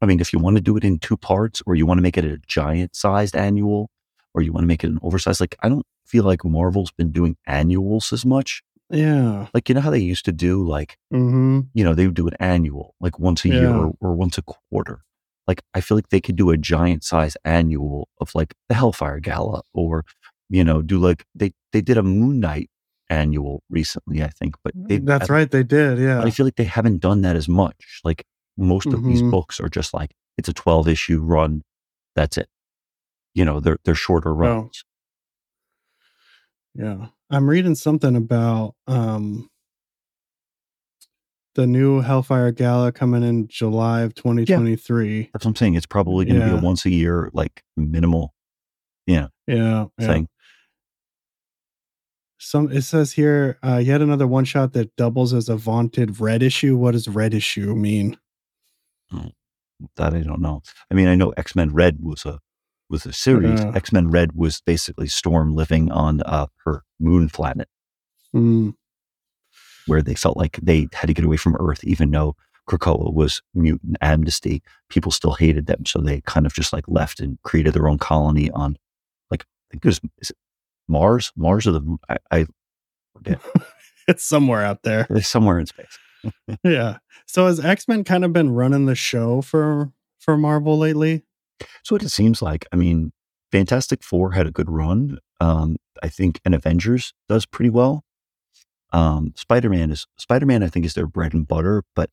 I 0.01 0.05
mean, 0.05 0.19
if 0.19 0.33
you 0.33 0.39
want 0.39 0.57
to 0.57 0.61
do 0.61 0.75
it 0.75 0.83
in 0.83 0.99
two 0.99 1.15
parts 1.15 1.61
or 1.65 1.75
you 1.75 1.85
want 1.85 1.97
to 1.99 2.01
make 2.01 2.17
it 2.17 2.25
a 2.25 2.37
giant 2.45 2.95
sized 2.95 3.35
annual, 3.35 3.89
or 4.33 4.41
you 4.41 4.51
want 4.51 4.63
to 4.63 4.67
make 4.67 4.83
it 4.83 4.89
an 4.89 4.99
oversized. 5.03 5.39
Like, 5.39 5.55
I 5.61 5.69
don't 5.69 5.85
feel 6.05 6.23
like 6.23 6.43
Marvel's 6.43 6.91
been 6.91 7.11
doing 7.11 7.37
annuals 7.45 8.11
as 8.11 8.25
much. 8.25 8.63
Yeah. 8.89 9.47
Like, 9.53 9.69
you 9.69 9.75
know 9.75 9.81
how 9.81 9.91
they 9.91 9.99
used 9.99 10.25
to 10.25 10.31
do, 10.31 10.67
like, 10.67 10.97
Mm-hmm. 11.13 11.61
you 11.73 11.83
know, 11.83 11.93
they 11.93 12.07
would 12.07 12.15
do 12.15 12.27
an 12.27 12.35
annual, 12.39 12.95
like 12.99 13.19
once 13.19 13.45
a 13.45 13.49
year 13.49 13.69
or, 13.69 13.93
or 14.01 14.13
once 14.15 14.37
a 14.37 14.41
quarter. 14.41 15.03
Like, 15.47 15.61
I 15.73 15.81
feel 15.81 15.95
like 15.95 16.09
they 16.09 16.21
could 16.21 16.35
do 16.35 16.49
a 16.49 16.57
giant 16.57 17.03
size 17.03 17.37
annual 17.45 18.09
of 18.19 18.33
like 18.33 18.55
the 18.69 18.75
Hellfire 18.75 19.19
Gala 19.19 19.61
or, 19.73 20.03
you 20.49 20.63
know, 20.63 20.81
do 20.81 20.97
like 20.97 21.25
they, 21.35 21.53
they 21.71 21.81
did 21.81 21.97
a 21.97 22.03
Moon 22.03 22.39
Knight 22.39 22.69
annual 23.13 23.63
recently, 23.69 24.23
I 24.23 24.29
think, 24.29 24.55
but 24.63 24.73
they, 24.75 24.97
That's 24.97 25.29
right. 25.29 25.49
They 25.49 25.63
did. 25.63 25.99
Yeah. 25.99 26.21
I 26.21 26.29
feel 26.29 26.45
like 26.45 26.55
they 26.55 26.63
haven't 26.65 26.99
done 26.99 27.21
that 27.21 27.35
as 27.35 27.47
much. 27.47 28.01
Like, 28.03 28.25
most 28.57 28.87
of 28.87 29.03
these 29.03 29.21
Mhm. 29.21 29.31
books 29.31 29.59
are 29.59 29.69
just 29.69 29.93
like, 29.93 30.11
it's 30.37 30.49
a 30.49 30.53
12 30.53 30.87
issue 30.87 31.19
run. 31.19 31.63
That's 32.15 32.37
it. 32.37 32.47
You 33.33 33.45
know, 33.45 33.59
they're, 33.59 33.77
they're 33.85 33.95
shorter 33.95 34.33
runs. 34.33 34.83
Yeah. 36.75 37.07
I'm 37.29 37.49
reading 37.49 37.75
something 37.75 38.15
about 38.15 38.75
um 38.87 39.49
the 41.55 41.67
new 41.67 42.01
Hellfire 42.01 42.51
Gala 42.51 42.91
coming 42.91 43.21
in 43.23 43.47
July 43.47 44.01
of 44.01 44.15
2023. 44.15 45.29
That's 45.33 45.45
what 45.45 45.51
I'm 45.51 45.55
saying. 45.55 45.75
It's 45.75 45.85
probably 45.85 46.25
going 46.25 46.39
to 46.39 46.45
be 46.47 46.51
a 46.51 46.59
once 46.59 46.83
a 46.85 46.89
year, 46.89 47.29
like 47.33 47.61
minimal, 47.77 48.33
Yeah. 49.05 49.27
yeah. 49.45 49.85
thing. 49.99 50.27
Some 52.43 52.71
it 52.71 52.81
says 52.81 53.13
here 53.13 53.57
uh 53.63 53.77
yet 53.77 54.01
another 54.01 54.27
one 54.27 54.43
shot 54.45 54.73
that 54.73 54.95
doubles 54.97 55.33
as 55.33 55.47
a 55.49 55.55
vaunted 55.55 56.19
red 56.19 56.43
issue. 56.43 56.75
What 56.77 56.91
does 56.91 57.07
red 57.07 57.33
issue 57.33 57.73
mean? 57.73 58.17
That 59.95 60.13
I 60.13 60.21
don't 60.21 60.41
know. 60.41 60.61
I 60.91 60.93
mean, 60.93 61.07
I 61.07 61.15
know 61.15 61.31
X 61.37 61.55
Men 61.55 61.73
Red 61.73 61.99
was 62.01 62.25
a 62.25 62.39
was 62.89 63.05
a 63.05 63.13
series. 63.13 63.61
Yeah. 63.61 63.71
X 63.75 63.91
Men 63.91 64.09
Red 64.09 64.33
was 64.33 64.61
basically 64.65 65.07
Storm 65.07 65.55
living 65.55 65.91
on 65.91 66.21
uh, 66.21 66.47
her 66.65 66.83
moon 66.99 67.29
planet, 67.29 67.67
Mm, 68.35 68.73
where 69.87 70.01
they 70.01 70.15
felt 70.15 70.37
like 70.37 70.57
they 70.61 70.87
had 70.93 71.07
to 71.07 71.13
get 71.13 71.25
away 71.25 71.37
from 71.37 71.55
Earth, 71.59 71.83
even 71.83 72.11
though 72.11 72.35
Krakoa 72.69 73.13
was 73.13 73.41
mutant 73.53 73.97
amnesty. 74.01 74.61
People 74.89 75.11
still 75.11 75.33
hated 75.33 75.65
them, 75.67 75.85
so 75.85 75.99
they 75.99 76.21
kind 76.21 76.45
of 76.45 76.53
just 76.53 76.73
like 76.73 76.85
left 76.87 77.19
and 77.19 77.37
created 77.43 77.73
their 77.73 77.87
own 77.87 77.97
colony 77.97 78.49
on, 78.51 78.77
like 79.31 79.43
I 79.43 79.65
think 79.71 79.85
it 79.85 79.87
was 79.87 80.01
Mars, 80.87 81.31
Mars 81.35 81.67
or 81.67 81.71
the? 81.73 81.97
I, 82.09 82.17
I 82.31 82.45
forget. 83.15 83.39
it's 84.07 84.23
somewhere 84.23 84.63
out 84.63 84.83
there. 84.83 85.07
It's 85.09 85.27
somewhere 85.27 85.59
in 85.59 85.65
space. 85.65 85.97
Yeah. 86.63 86.99
So 87.27 87.47
has 87.47 87.59
X-Men 87.59 88.05
kind 88.05 88.23
of 88.23 88.31
been 88.31 88.51
running 88.51 88.85
the 88.85 88.95
show 88.95 89.41
for 89.41 89.91
for 90.19 90.37
Marvel 90.37 90.77
lately? 90.77 91.23
So 91.83 91.95
what 91.95 92.03
it 92.03 92.09
seems 92.09 92.41
like, 92.41 92.65
I 92.71 92.77
mean, 92.77 93.11
Fantastic 93.51 94.01
Four 94.03 94.31
had 94.31 94.47
a 94.47 94.51
good 94.51 94.69
run. 94.69 95.19
Um, 95.41 95.75
I 96.01 96.07
think, 96.07 96.39
and 96.45 96.55
Avengers 96.55 97.13
does 97.27 97.45
pretty 97.45 97.69
well. 97.69 98.05
Um, 98.93 99.33
Spider 99.35 99.69
Man 99.69 99.91
is 99.91 100.07
Spider 100.17 100.45
Man. 100.45 100.63
I 100.63 100.67
think 100.69 100.85
is 100.85 100.93
their 100.93 101.07
bread 101.07 101.33
and 101.33 101.45
butter. 101.47 101.83
But 101.93 102.09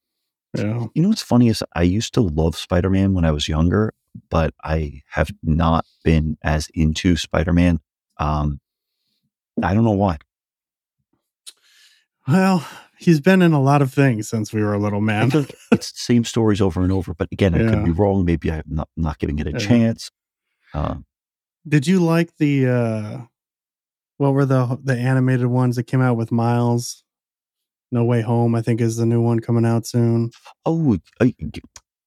Yeah. 0.56 0.86
you 0.94 1.02
know 1.02 1.10
what's 1.10 1.22
funny 1.22 1.46
is 1.48 1.62
I 1.76 1.82
used 1.82 2.12
to 2.14 2.20
love 2.20 2.56
Spider 2.56 2.90
Man 2.90 3.14
when 3.14 3.24
I 3.24 3.30
was 3.30 3.46
younger, 3.48 3.92
but 4.28 4.54
I 4.64 5.02
have 5.10 5.30
not 5.42 5.86
been 6.02 6.36
as 6.42 6.68
into 6.74 7.14
Spider 7.16 7.52
Man. 7.52 7.78
Um, 8.20 8.60
I 9.62 9.74
don't 9.74 9.84
know 9.84 9.92
why. 9.92 10.18
Well, 12.28 12.66
he's 12.98 13.20
been 13.20 13.42
in 13.42 13.52
a 13.52 13.60
lot 13.60 13.82
of 13.82 13.92
things 13.92 14.28
since 14.28 14.52
we 14.52 14.62
were 14.62 14.74
a 14.74 14.78
little 14.78 15.00
man. 15.00 15.30
it's 15.72 15.92
the 15.92 15.98
same 15.98 16.24
stories 16.24 16.60
over 16.60 16.82
and 16.82 16.92
over. 16.92 17.14
But 17.14 17.28
again, 17.32 17.54
I 17.54 17.68
could 17.68 17.84
be 17.84 17.90
wrong. 17.90 18.24
Maybe 18.24 18.50
I'm 18.52 18.62
not 18.66 18.88
not 18.96 19.18
giving 19.18 19.38
it 19.38 19.46
a 19.46 19.52
Yeah. 19.52 19.58
chance. 19.58 20.10
Um, 20.74 21.06
Did 21.66 21.86
you 21.86 22.00
like 22.00 22.36
the 22.36 22.66
uh 22.68 23.20
what 24.18 24.32
were 24.34 24.44
the 24.46 24.78
the 24.82 24.96
animated 24.96 25.46
ones 25.46 25.76
that 25.76 25.84
came 25.84 26.00
out 26.00 26.16
with 26.16 26.30
Miles? 26.30 27.02
No 27.92 28.04
Way 28.04 28.20
Home, 28.20 28.54
I 28.54 28.62
think, 28.62 28.80
is 28.80 28.96
the 28.98 29.06
new 29.06 29.20
one 29.20 29.40
coming 29.40 29.64
out 29.66 29.84
soon. 29.86 30.30
oh, 30.64 30.98
uh, 31.20 31.26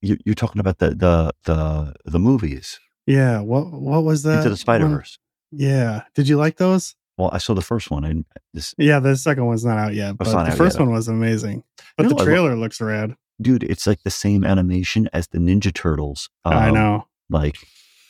you, 0.01 0.17
you're 0.25 0.35
talking 0.35 0.59
about 0.61 0.77
the 0.77 0.91
the 0.91 1.33
the 1.43 1.93
the 2.05 2.19
movies. 2.19 2.79
Yeah. 3.05 3.41
What 3.41 3.71
what 3.71 4.03
was 4.03 4.23
that? 4.23 4.37
Into 4.37 4.49
the? 4.49 4.57
Spider 4.57 4.87
Verse. 4.87 5.17
Yeah. 5.55 6.03
Did 6.15 6.27
you 6.27 6.37
like 6.37 6.57
those? 6.57 6.95
Well, 7.17 7.29
I 7.31 7.37
saw 7.37 7.53
the 7.53 7.61
first 7.61 7.91
one, 7.91 8.03
and 8.03 8.25
this 8.53 8.73
Yeah, 8.77 8.99
the 8.99 9.15
second 9.15 9.45
one's 9.45 9.63
not 9.63 9.77
out 9.77 9.93
yet, 9.93 10.17
but 10.17 10.25
the 10.25 10.55
first 10.55 10.77
yet. 10.79 10.85
one 10.85 10.91
was 10.93 11.07
amazing. 11.07 11.63
But 11.95 12.03
know, 12.03 12.09
the 12.15 12.21
I 12.21 12.25
trailer 12.25 12.55
looks 12.55 12.81
rad. 12.81 13.15
dude, 13.41 13.63
it's 13.63 13.85
like 13.85 14.01
the 14.03 14.09
same 14.09 14.43
animation 14.43 15.09
as 15.13 15.27
the 15.27 15.37
Ninja 15.37 15.73
Turtles. 15.73 16.29
I 16.43 16.69
Um, 16.69 16.73
know. 16.73 17.07
Like, 17.29 17.55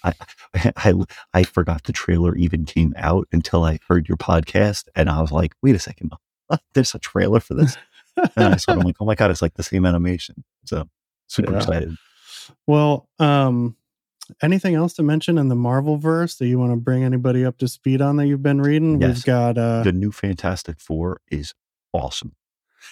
I, 0.04 0.14
I 0.78 0.94
I 1.34 1.44
forgot 1.44 1.84
the 1.84 1.92
trailer 1.94 2.36
even 2.36 2.64
came 2.66 2.94
out 2.98 3.28
until 3.34 3.64
I 3.66 3.80
heard 3.90 4.08
your 4.08 4.18
podcast, 4.18 4.86
and 4.96 5.10
I 5.10 5.22
was 5.22 5.32
like, 5.34 5.54
wait 5.62 5.76
a 5.76 5.80
second, 5.80 6.14
there's 6.74 6.96
a 6.96 7.00
trailer 7.00 7.40
for 7.42 7.56
this. 7.56 7.78
And 8.38 8.54
I 8.54 8.58
I'm 8.70 8.80
like, 8.80 8.96
oh 9.02 9.06
my 9.06 9.16
god, 9.16 9.32
it's 9.32 9.42
like 9.42 9.56
the 9.56 9.64
same 9.64 9.86
animation. 9.86 10.44
So 10.66 10.88
super 11.28 11.52
Yeah. 11.52 11.58
excited. 11.58 11.98
well, 12.68 13.10
um, 13.20 13.76
anything 14.42 14.76
else 14.76 14.94
to 14.94 15.04
mention 15.04 15.38
in 15.38 15.50
the 15.50 15.56
Marvel 15.56 15.98
verse 15.98 16.36
that 16.38 16.48
you 16.48 16.58
want 16.60 16.72
to 16.72 16.76
bring 16.78 17.04
anybody 17.04 17.44
up 17.46 17.58
to 17.60 17.68
speed 17.68 18.02
on 18.02 18.18
that 18.18 18.28
you've 18.28 18.44
been 18.44 18.62
reading? 18.62 19.02
Yes. 19.02 19.18
We've 19.18 19.26
got 19.26 19.58
uh 19.58 19.84
The 19.84 19.92
new 19.92 20.12
Fantastic 20.12 20.80
Four 20.80 21.22
is 21.30 21.54
awesome. 21.92 22.36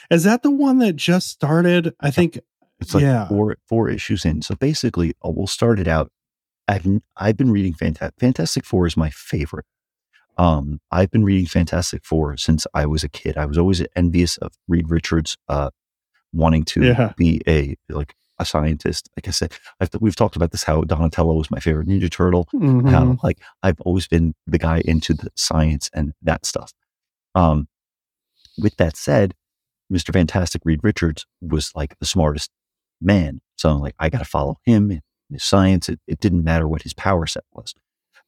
is 0.10 0.24
that 0.24 0.44
the 0.44 0.52
one 0.52 0.80
that 0.80 0.96
just 0.96 1.28
started? 1.30 1.94
I 2.00 2.12
think 2.12 2.40
It's 2.80 2.94
like 2.94 3.04
Yeah. 3.04 3.28
four 3.28 3.58
four 3.68 3.90
issues 3.90 4.26
in. 4.26 4.42
So 4.42 4.56
basically, 4.56 5.14
uh, 5.26 5.30
we'll 5.30 5.48
start 5.48 5.80
it 5.80 5.88
out. 5.88 6.12
I've 6.68 6.86
I've 7.18 7.38
been 7.38 7.52
reading 7.52 7.74
Fantastic 7.74 8.20
Fantastic 8.20 8.66
Four 8.66 8.88
is 8.88 8.96
my 8.98 9.10
favorite. 9.10 9.66
Um, 10.38 10.80
I've 10.92 11.12
been 11.12 11.24
reading 11.26 11.46
Fantastic 11.46 12.04
Four 12.06 12.38
since 12.38 12.66
I 12.74 12.86
was 12.86 13.04
a 13.04 13.10
kid. 13.10 13.38
I 13.38 13.46
was 13.46 13.58
always 13.58 13.84
envious 13.96 14.38
of 14.38 14.54
Reed 14.68 14.90
Richards, 14.90 15.38
uh, 15.50 15.70
wanting 16.34 16.64
to 16.66 16.84
Yeah. 16.84 17.14
be 17.18 17.42
a 17.48 17.76
like 17.90 18.16
a 18.40 18.46
scientist. 18.46 19.10
Like 19.16 19.28
I 19.28 19.32
said, 19.32 19.54
I've, 19.80 19.90
we've 20.00 20.16
talked 20.16 20.36
about 20.36 20.52
this. 20.52 20.64
How 20.64 20.82
Donatello 20.82 21.34
was 21.36 21.52
my 21.52 21.60
favorite 21.60 21.88
Ninja 21.88 22.10
Turtle 22.10 22.48
mhm. 22.54 22.90
how 22.90 23.18
like 23.24 23.40
I've 23.64 23.80
always 23.82 24.08
been 24.08 24.34
the 24.48 24.58
guy 24.58 24.82
into 24.86 25.14
the 25.14 25.30
science 25.36 25.90
and 25.94 26.14
that 26.22 26.46
stuff. 26.46 26.74
Um, 27.36 27.68
with 28.58 28.76
that 28.78 28.98
said, 28.98 29.36
Mr. 29.92 30.14
Fantastic 30.14 30.62
Reed 30.66 30.80
Richards 30.84 31.26
was 31.42 31.72
like 31.76 31.98
the 32.00 32.06
smartest 32.06 32.50
man. 33.00 33.42
So 33.58 33.70
I'm 33.70 33.80
like, 33.80 33.96
I 34.00 34.10
got 34.10 34.20
to 34.20 34.26
follow 34.26 34.58
him 34.66 34.92
in 34.92 35.02
his 35.30 35.44
science. 35.44 35.90
It, 35.90 36.00
it 36.08 36.20
didn't 36.20 36.44
matter 36.44 36.68
what 36.68 36.84
his 36.84 36.94
power 36.94 37.28
set 37.28 37.44
was. 37.52 37.74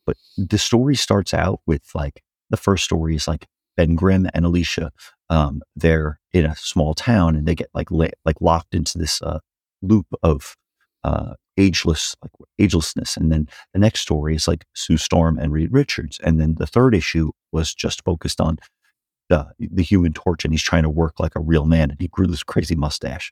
But 0.06 0.18
the 0.38 0.58
story 0.58 0.96
starts 0.96 1.34
out 1.34 1.62
with 1.66 1.84
like 1.96 2.22
the 2.50 2.58
first 2.58 2.84
story 2.84 3.16
is 3.16 3.28
like 3.28 3.48
Ben 3.78 3.96
Grimm 3.96 4.30
and 4.34 4.46
Alicia. 4.46 4.92
Um, 5.30 5.62
they're 5.76 6.20
in 6.34 6.46
a 6.46 6.56
small 6.56 6.94
town 6.94 7.36
and 7.36 7.48
they 7.48 7.56
get 7.56 7.70
like 7.74 7.92
la- 7.92 8.08
like 8.26 8.42
locked 8.42 8.74
into 8.74 8.98
this 8.98 9.22
uh, 9.22 9.40
loop 9.82 10.08
of 10.24 10.56
uh, 11.04 11.34
ageless 11.58 12.16
like 12.24 12.32
agelessness. 12.60 13.16
And 13.18 13.32
then 13.32 13.48
the 13.74 13.80
next 13.80 14.02
story 14.02 14.36
is 14.36 14.48
like 14.48 14.66
Sue 14.74 14.98
Storm 14.98 15.38
and 15.38 15.52
Reed 15.52 15.72
Richards. 15.72 16.20
And 16.24 16.40
then 16.40 16.56
the 16.56 16.68
third 16.68 16.96
issue 16.96 17.32
was 17.52 17.74
just 17.74 18.04
focused 18.04 18.42
on 18.42 18.58
the 19.30 19.48
the 19.60 19.84
Human 19.84 20.14
Torch, 20.14 20.44
and 20.44 20.54
he's 20.54 20.62
trying 20.62 20.84
to 20.84 20.90
work 20.90 21.20
like 21.20 21.36
a 21.36 21.42
real 21.42 21.66
man, 21.66 21.92
and 21.92 22.00
he 22.00 22.08
grew 22.10 22.28
this 22.28 22.44
crazy 22.44 22.76
mustache. 22.76 23.32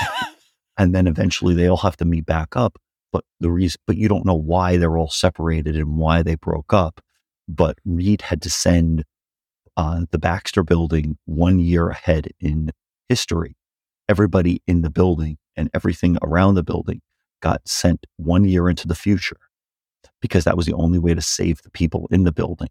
and 0.78 0.94
then 0.94 1.06
eventually 1.06 1.54
they 1.54 1.66
all 1.66 1.76
have 1.78 1.96
to 1.98 2.04
meet 2.04 2.26
back 2.26 2.56
up. 2.56 2.78
But 3.12 3.24
the 3.40 3.50
reason, 3.50 3.80
but 3.86 3.96
you 3.96 4.08
don't 4.08 4.24
know 4.24 4.34
why 4.34 4.78
they're 4.78 4.96
all 4.96 5.10
separated 5.10 5.76
and 5.76 5.98
why 5.98 6.22
they 6.22 6.34
broke 6.34 6.72
up. 6.72 7.00
But 7.46 7.78
Reed 7.84 8.22
had 8.22 8.40
to 8.42 8.50
send 8.50 9.04
uh, 9.76 10.04
the 10.10 10.18
Baxter 10.18 10.62
Building 10.62 11.18
one 11.24 11.58
year 11.58 11.88
ahead 11.88 12.28
in 12.40 12.70
history. 13.08 13.56
Everybody 14.08 14.62
in 14.66 14.82
the 14.82 14.90
building 14.90 15.38
and 15.56 15.70
everything 15.74 16.18
around 16.22 16.54
the 16.54 16.62
building 16.62 17.00
got 17.40 17.66
sent 17.68 18.06
one 18.16 18.44
year 18.44 18.68
into 18.68 18.86
the 18.86 18.94
future 18.94 19.36
because 20.20 20.44
that 20.44 20.56
was 20.56 20.66
the 20.66 20.74
only 20.74 20.98
way 20.98 21.14
to 21.14 21.20
save 21.20 21.62
the 21.62 21.70
people 21.70 22.08
in 22.10 22.24
the 22.24 22.32
building. 22.32 22.68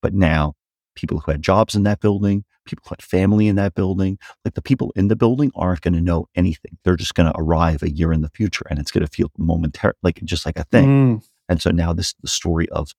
But 0.00 0.14
now, 0.14 0.54
people 0.94 1.20
who 1.20 1.30
had 1.30 1.42
jobs 1.42 1.74
in 1.74 1.84
that 1.84 2.00
building, 2.00 2.44
people 2.66 2.82
who 2.86 2.90
had 2.94 3.02
family 3.02 3.48
in 3.48 3.56
that 3.56 3.74
building, 3.74 4.18
like 4.44 4.54
the 4.54 4.62
people 4.62 4.92
in 4.94 5.08
the 5.08 5.16
building 5.16 5.50
aren't 5.54 5.80
going 5.80 5.94
to 5.94 6.00
know 6.00 6.26
anything. 6.34 6.78
They're 6.84 6.96
just 6.96 7.14
going 7.14 7.32
to 7.32 7.38
arrive 7.38 7.82
a 7.82 7.90
year 7.90 8.12
in 8.12 8.20
the 8.20 8.28
future 8.30 8.66
and 8.68 8.78
it's 8.78 8.90
going 8.90 9.04
to 9.06 9.10
feel 9.10 9.30
momentary, 9.38 9.94
like 10.02 10.20
just 10.24 10.44
like 10.44 10.58
a 10.58 10.64
thing. 10.64 11.18
Mm, 11.18 11.24
And 11.48 11.62
so 11.62 11.70
now 11.70 11.92
this 11.92 12.08
is 12.08 12.14
the 12.20 12.28
story 12.28 12.68
of 12.70 12.92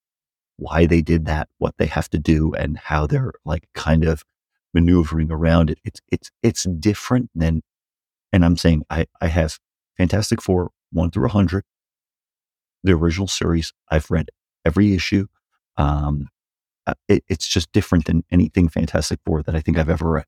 why 0.56 0.86
they 0.86 1.02
did 1.02 1.26
that, 1.26 1.48
what 1.58 1.74
they 1.78 1.86
have 1.86 2.08
to 2.10 2.18
do, 2.18 2.52
and 2.54 2.78
how 2.78 3.06
they're 3.06 3.32
like 3.44 3.68
kind 3.74 4.04
of 4.04 4.24
maneuvering 4.72 5.30
around 5.30 5.70
it. 5.70 5.78
It's 5.84 6.00
it's 6.10 6.30
it's 6.42 6.64
different 6.64 7.30
than 7.34 7.62
and 8.32 8.44
I'm 8.44 8.56
saying 8.56 8.82
I, 8.90 9.06
I 9.20 9.28
have 9.28 9.58
Fantastic 9.96 10.42
Four 10.42 10.70
one 10.92 11.10
through 11.10 11.26
a 11.26 11.30
hundred, 11.30 11.64
the 12.82 12.92
original 12.92 13.28
series. 13.28 13.72
I've 13.88 14.10
read 14.10 14.30
every 14.64 14.92
issue. 14.94 15.26
Um, 15.76 16.28
uh, 16.86 16.94
it, 17.08 17.24
it's 17.28 17.46
just 17.46 17.70
different 17.72 18.06
than 18.06 18.24
anything 18.32 18.68
Fantastic 18.68 19.20
Four 19.24 19.42
that 19.44 19.54
I 19.54 19.60
think 19.60 19.78
I've 19.78 19.88
ever 19.88 20.10
read. 20.10 20.24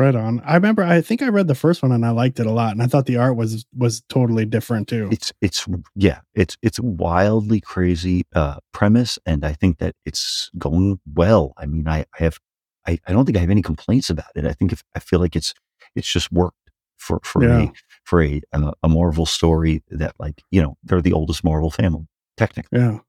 Right 0.00 0.14
on. 0.14 0.40
I 0.46 0.54
remember. 0.54 0.82
I 0.82 1.02
think 1.02 1.20
I 1.20 1.28
read 1.28 1.46
the 1.46 1.54
first 1.54 1.82
one 1.82 1.92
and 1.92 2.06
I 2.06 2.10
liked 2.10 2.40
it 2.40 2.46
a 2.46 2.50
lot, 2.50 2.72
and 2.72 2.82
I 2.82 2.86
thought 2.86 3.04
the 3.04 3.18
art 3.18 3.36
was 3.36 3.66
was 3.76 4.00
totally 4.08 4.46
different 4.46 4.88
too. 4.88 5.10
It's 5.12 5.30
it's 5.42 5.68
yeah. 5.94 6.20
It's 6.34 6.56
it's 6.62 6.78
a 6.78 6.82
wildly 6.82 7.60
crazy 7.60 8.24
uh, 8.34 8.60
premise, 8.72 9.18
and 9.26 9.44
I 9.44 9.52
think 9.52 9.76
that 9.76 9.94
it's 10.06 10.50
going 10.56 11.00
well. 11.14 11.52
I 11.58 11.66
mean, 11.66 11.86
I, 11.86 12.06
I 12.18 12.24
have 12.24 12.38
I, 12.86 12.98
I 13.06 13.12
don't 13.12 13.26
think 13.26 13.36
I 13.36 13.42
have 13.42 13.50
any 13.50 13.60
complaints 13.60 14.08
about 14.08 14.30
it. 14.34 14.46
I 14.46 14.54
think 14.54 14.72
if 14.72 14.82
I 14.96 15.00
feel 15.00 15.20
like 15.20 15.36
it's 15.36 15.52
it's 15.94 16.10
just 16.10 16.32
worked 16.32 16.70
for 16.96 17.20
for 17.22 17.44
yeah. 17.44 17.64
a 17.64 17.72
for 18.04 18.22
a, 18.22 18.40
a 18.52 18.72
a 18.82 18.88
Marvel 18.88 19.26
story 19.26 19.82
that 19.90 20.14
like 20.18 20.42
you 20.50 20.62
know 20.62 20.78
they're 20.82 21.02
the 21.02 21.12
oldest 21.12 21.44
Marvel 21.44 21.70
family 21.70 22.06
technically. 22.38 22.78
Yeah. 22.78 23.00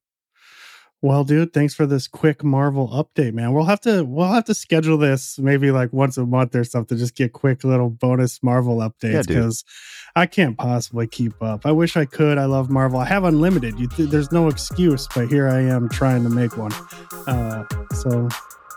Well, 1.03 1.24
dude, 1.24 1.51
thanks 1.51 1.74
for 1.74 1.88
this 1.88 2.08
quick 2.08 2.43
Marvel 2.43 2.88
update, 2.89 3.34
man. 3.34 3.53
We'll 3.53 3.65
have 3.65 3.81
to 3.81 4.03
we'll 4.03 4.31
have 4.31 4.46
to 4.46 4.53
schedule 4.53 5.00
this 5.00 5.39
maybe 5.39 5.72
like 5.72 5.91
once 5.91 6.15
a 6.17 6.25
month 6.27 6.55
or 6.55 6.63
something. 6.63 6.96
Just 6.96 7.15
get 7.15 7.34
quick 7.34 7.63
little 7.63 7.89
bonus 7.89 8.43
Marvel 8.43 8.77
updates 8.77 9.27
because 9.27 9.65
yeah, 10.15 10.22
I 10.22 10.25
can't 10.27 10.55
possibly 10.55 11.08
keep 11.08 11.41
up. 11.41 11.65
I 11.65 11.72
wish 11.72 11.98
I 11.98 12.05
could. 12.05 12.38
I 12.38 12.46
love 12.46 12.70
Marvel. 12.70 13.00
I 13.00 13.05
have 13.05 13.24
unlimited. 13.24 13.77
Th- 13.77 14.10
there's 14.10 14.31
no 14.31 14.48
excuse, 14.48 15.08
but 15.15 15.27
here 15.27 15.48
I 15.48 15.62
am 15.62 15.89
trying 15.89 16.24
to 16.24 16.29
make 16.29 16.55
one. 16.55 16.74
Uh, 17.25 17.65
so, 17.96 18.29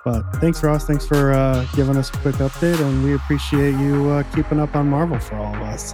but 0.06 0.22
thanks, 0.36 0.62
Ross. 0.62 0.86
Thanks 0.86 1.06
for 1.06 1.32
uh, 1.32 1.66
giving 1.76 1.98
us 1.98 2.08
a 2.08 2.16
quick 2.18 2.36
update, 2.36 2.80
and 2.80 3.04
we 3.04 3.12
appreciate 3.12 3.74
you 3.74 4.08
uh, 4.08 4.22
keeping 4.34 4.60
up 4.60 4.74
on 4.74 4.88
Marvel 4.88 5.18
for 5.18 5.36
all 5.36 5.54
of 5.54 5.60
us. 5.60 5.92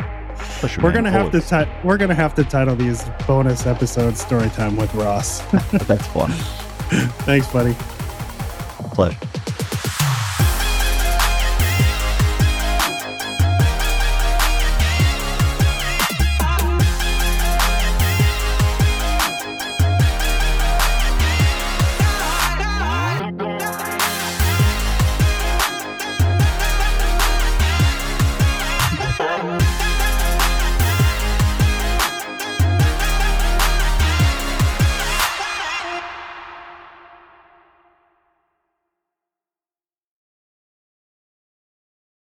We're 0.83 0.93
gonna 0.93 1.11
have 1.11 1.31
to 1.33 1.41
ti- 1.41 1.71
we're 1.85 1.97
gonna 1.97 2.15
have 2.15 2.35
to 2.35 2.45
title 2.45 2.77
these 2.77 3.05
bonus 3.27 3.67
episodes 3.67 4.21
"Story 4.21 4.49
Time 4.51 4.77
with 4.77 4.93
Ross." 4.95 5.41
That's 5.73 6.07
fun. 6.09 6.31
Thanks, 7.25 7.47
buddy. 7.49 7.75
Pleasure. 8.95 9.19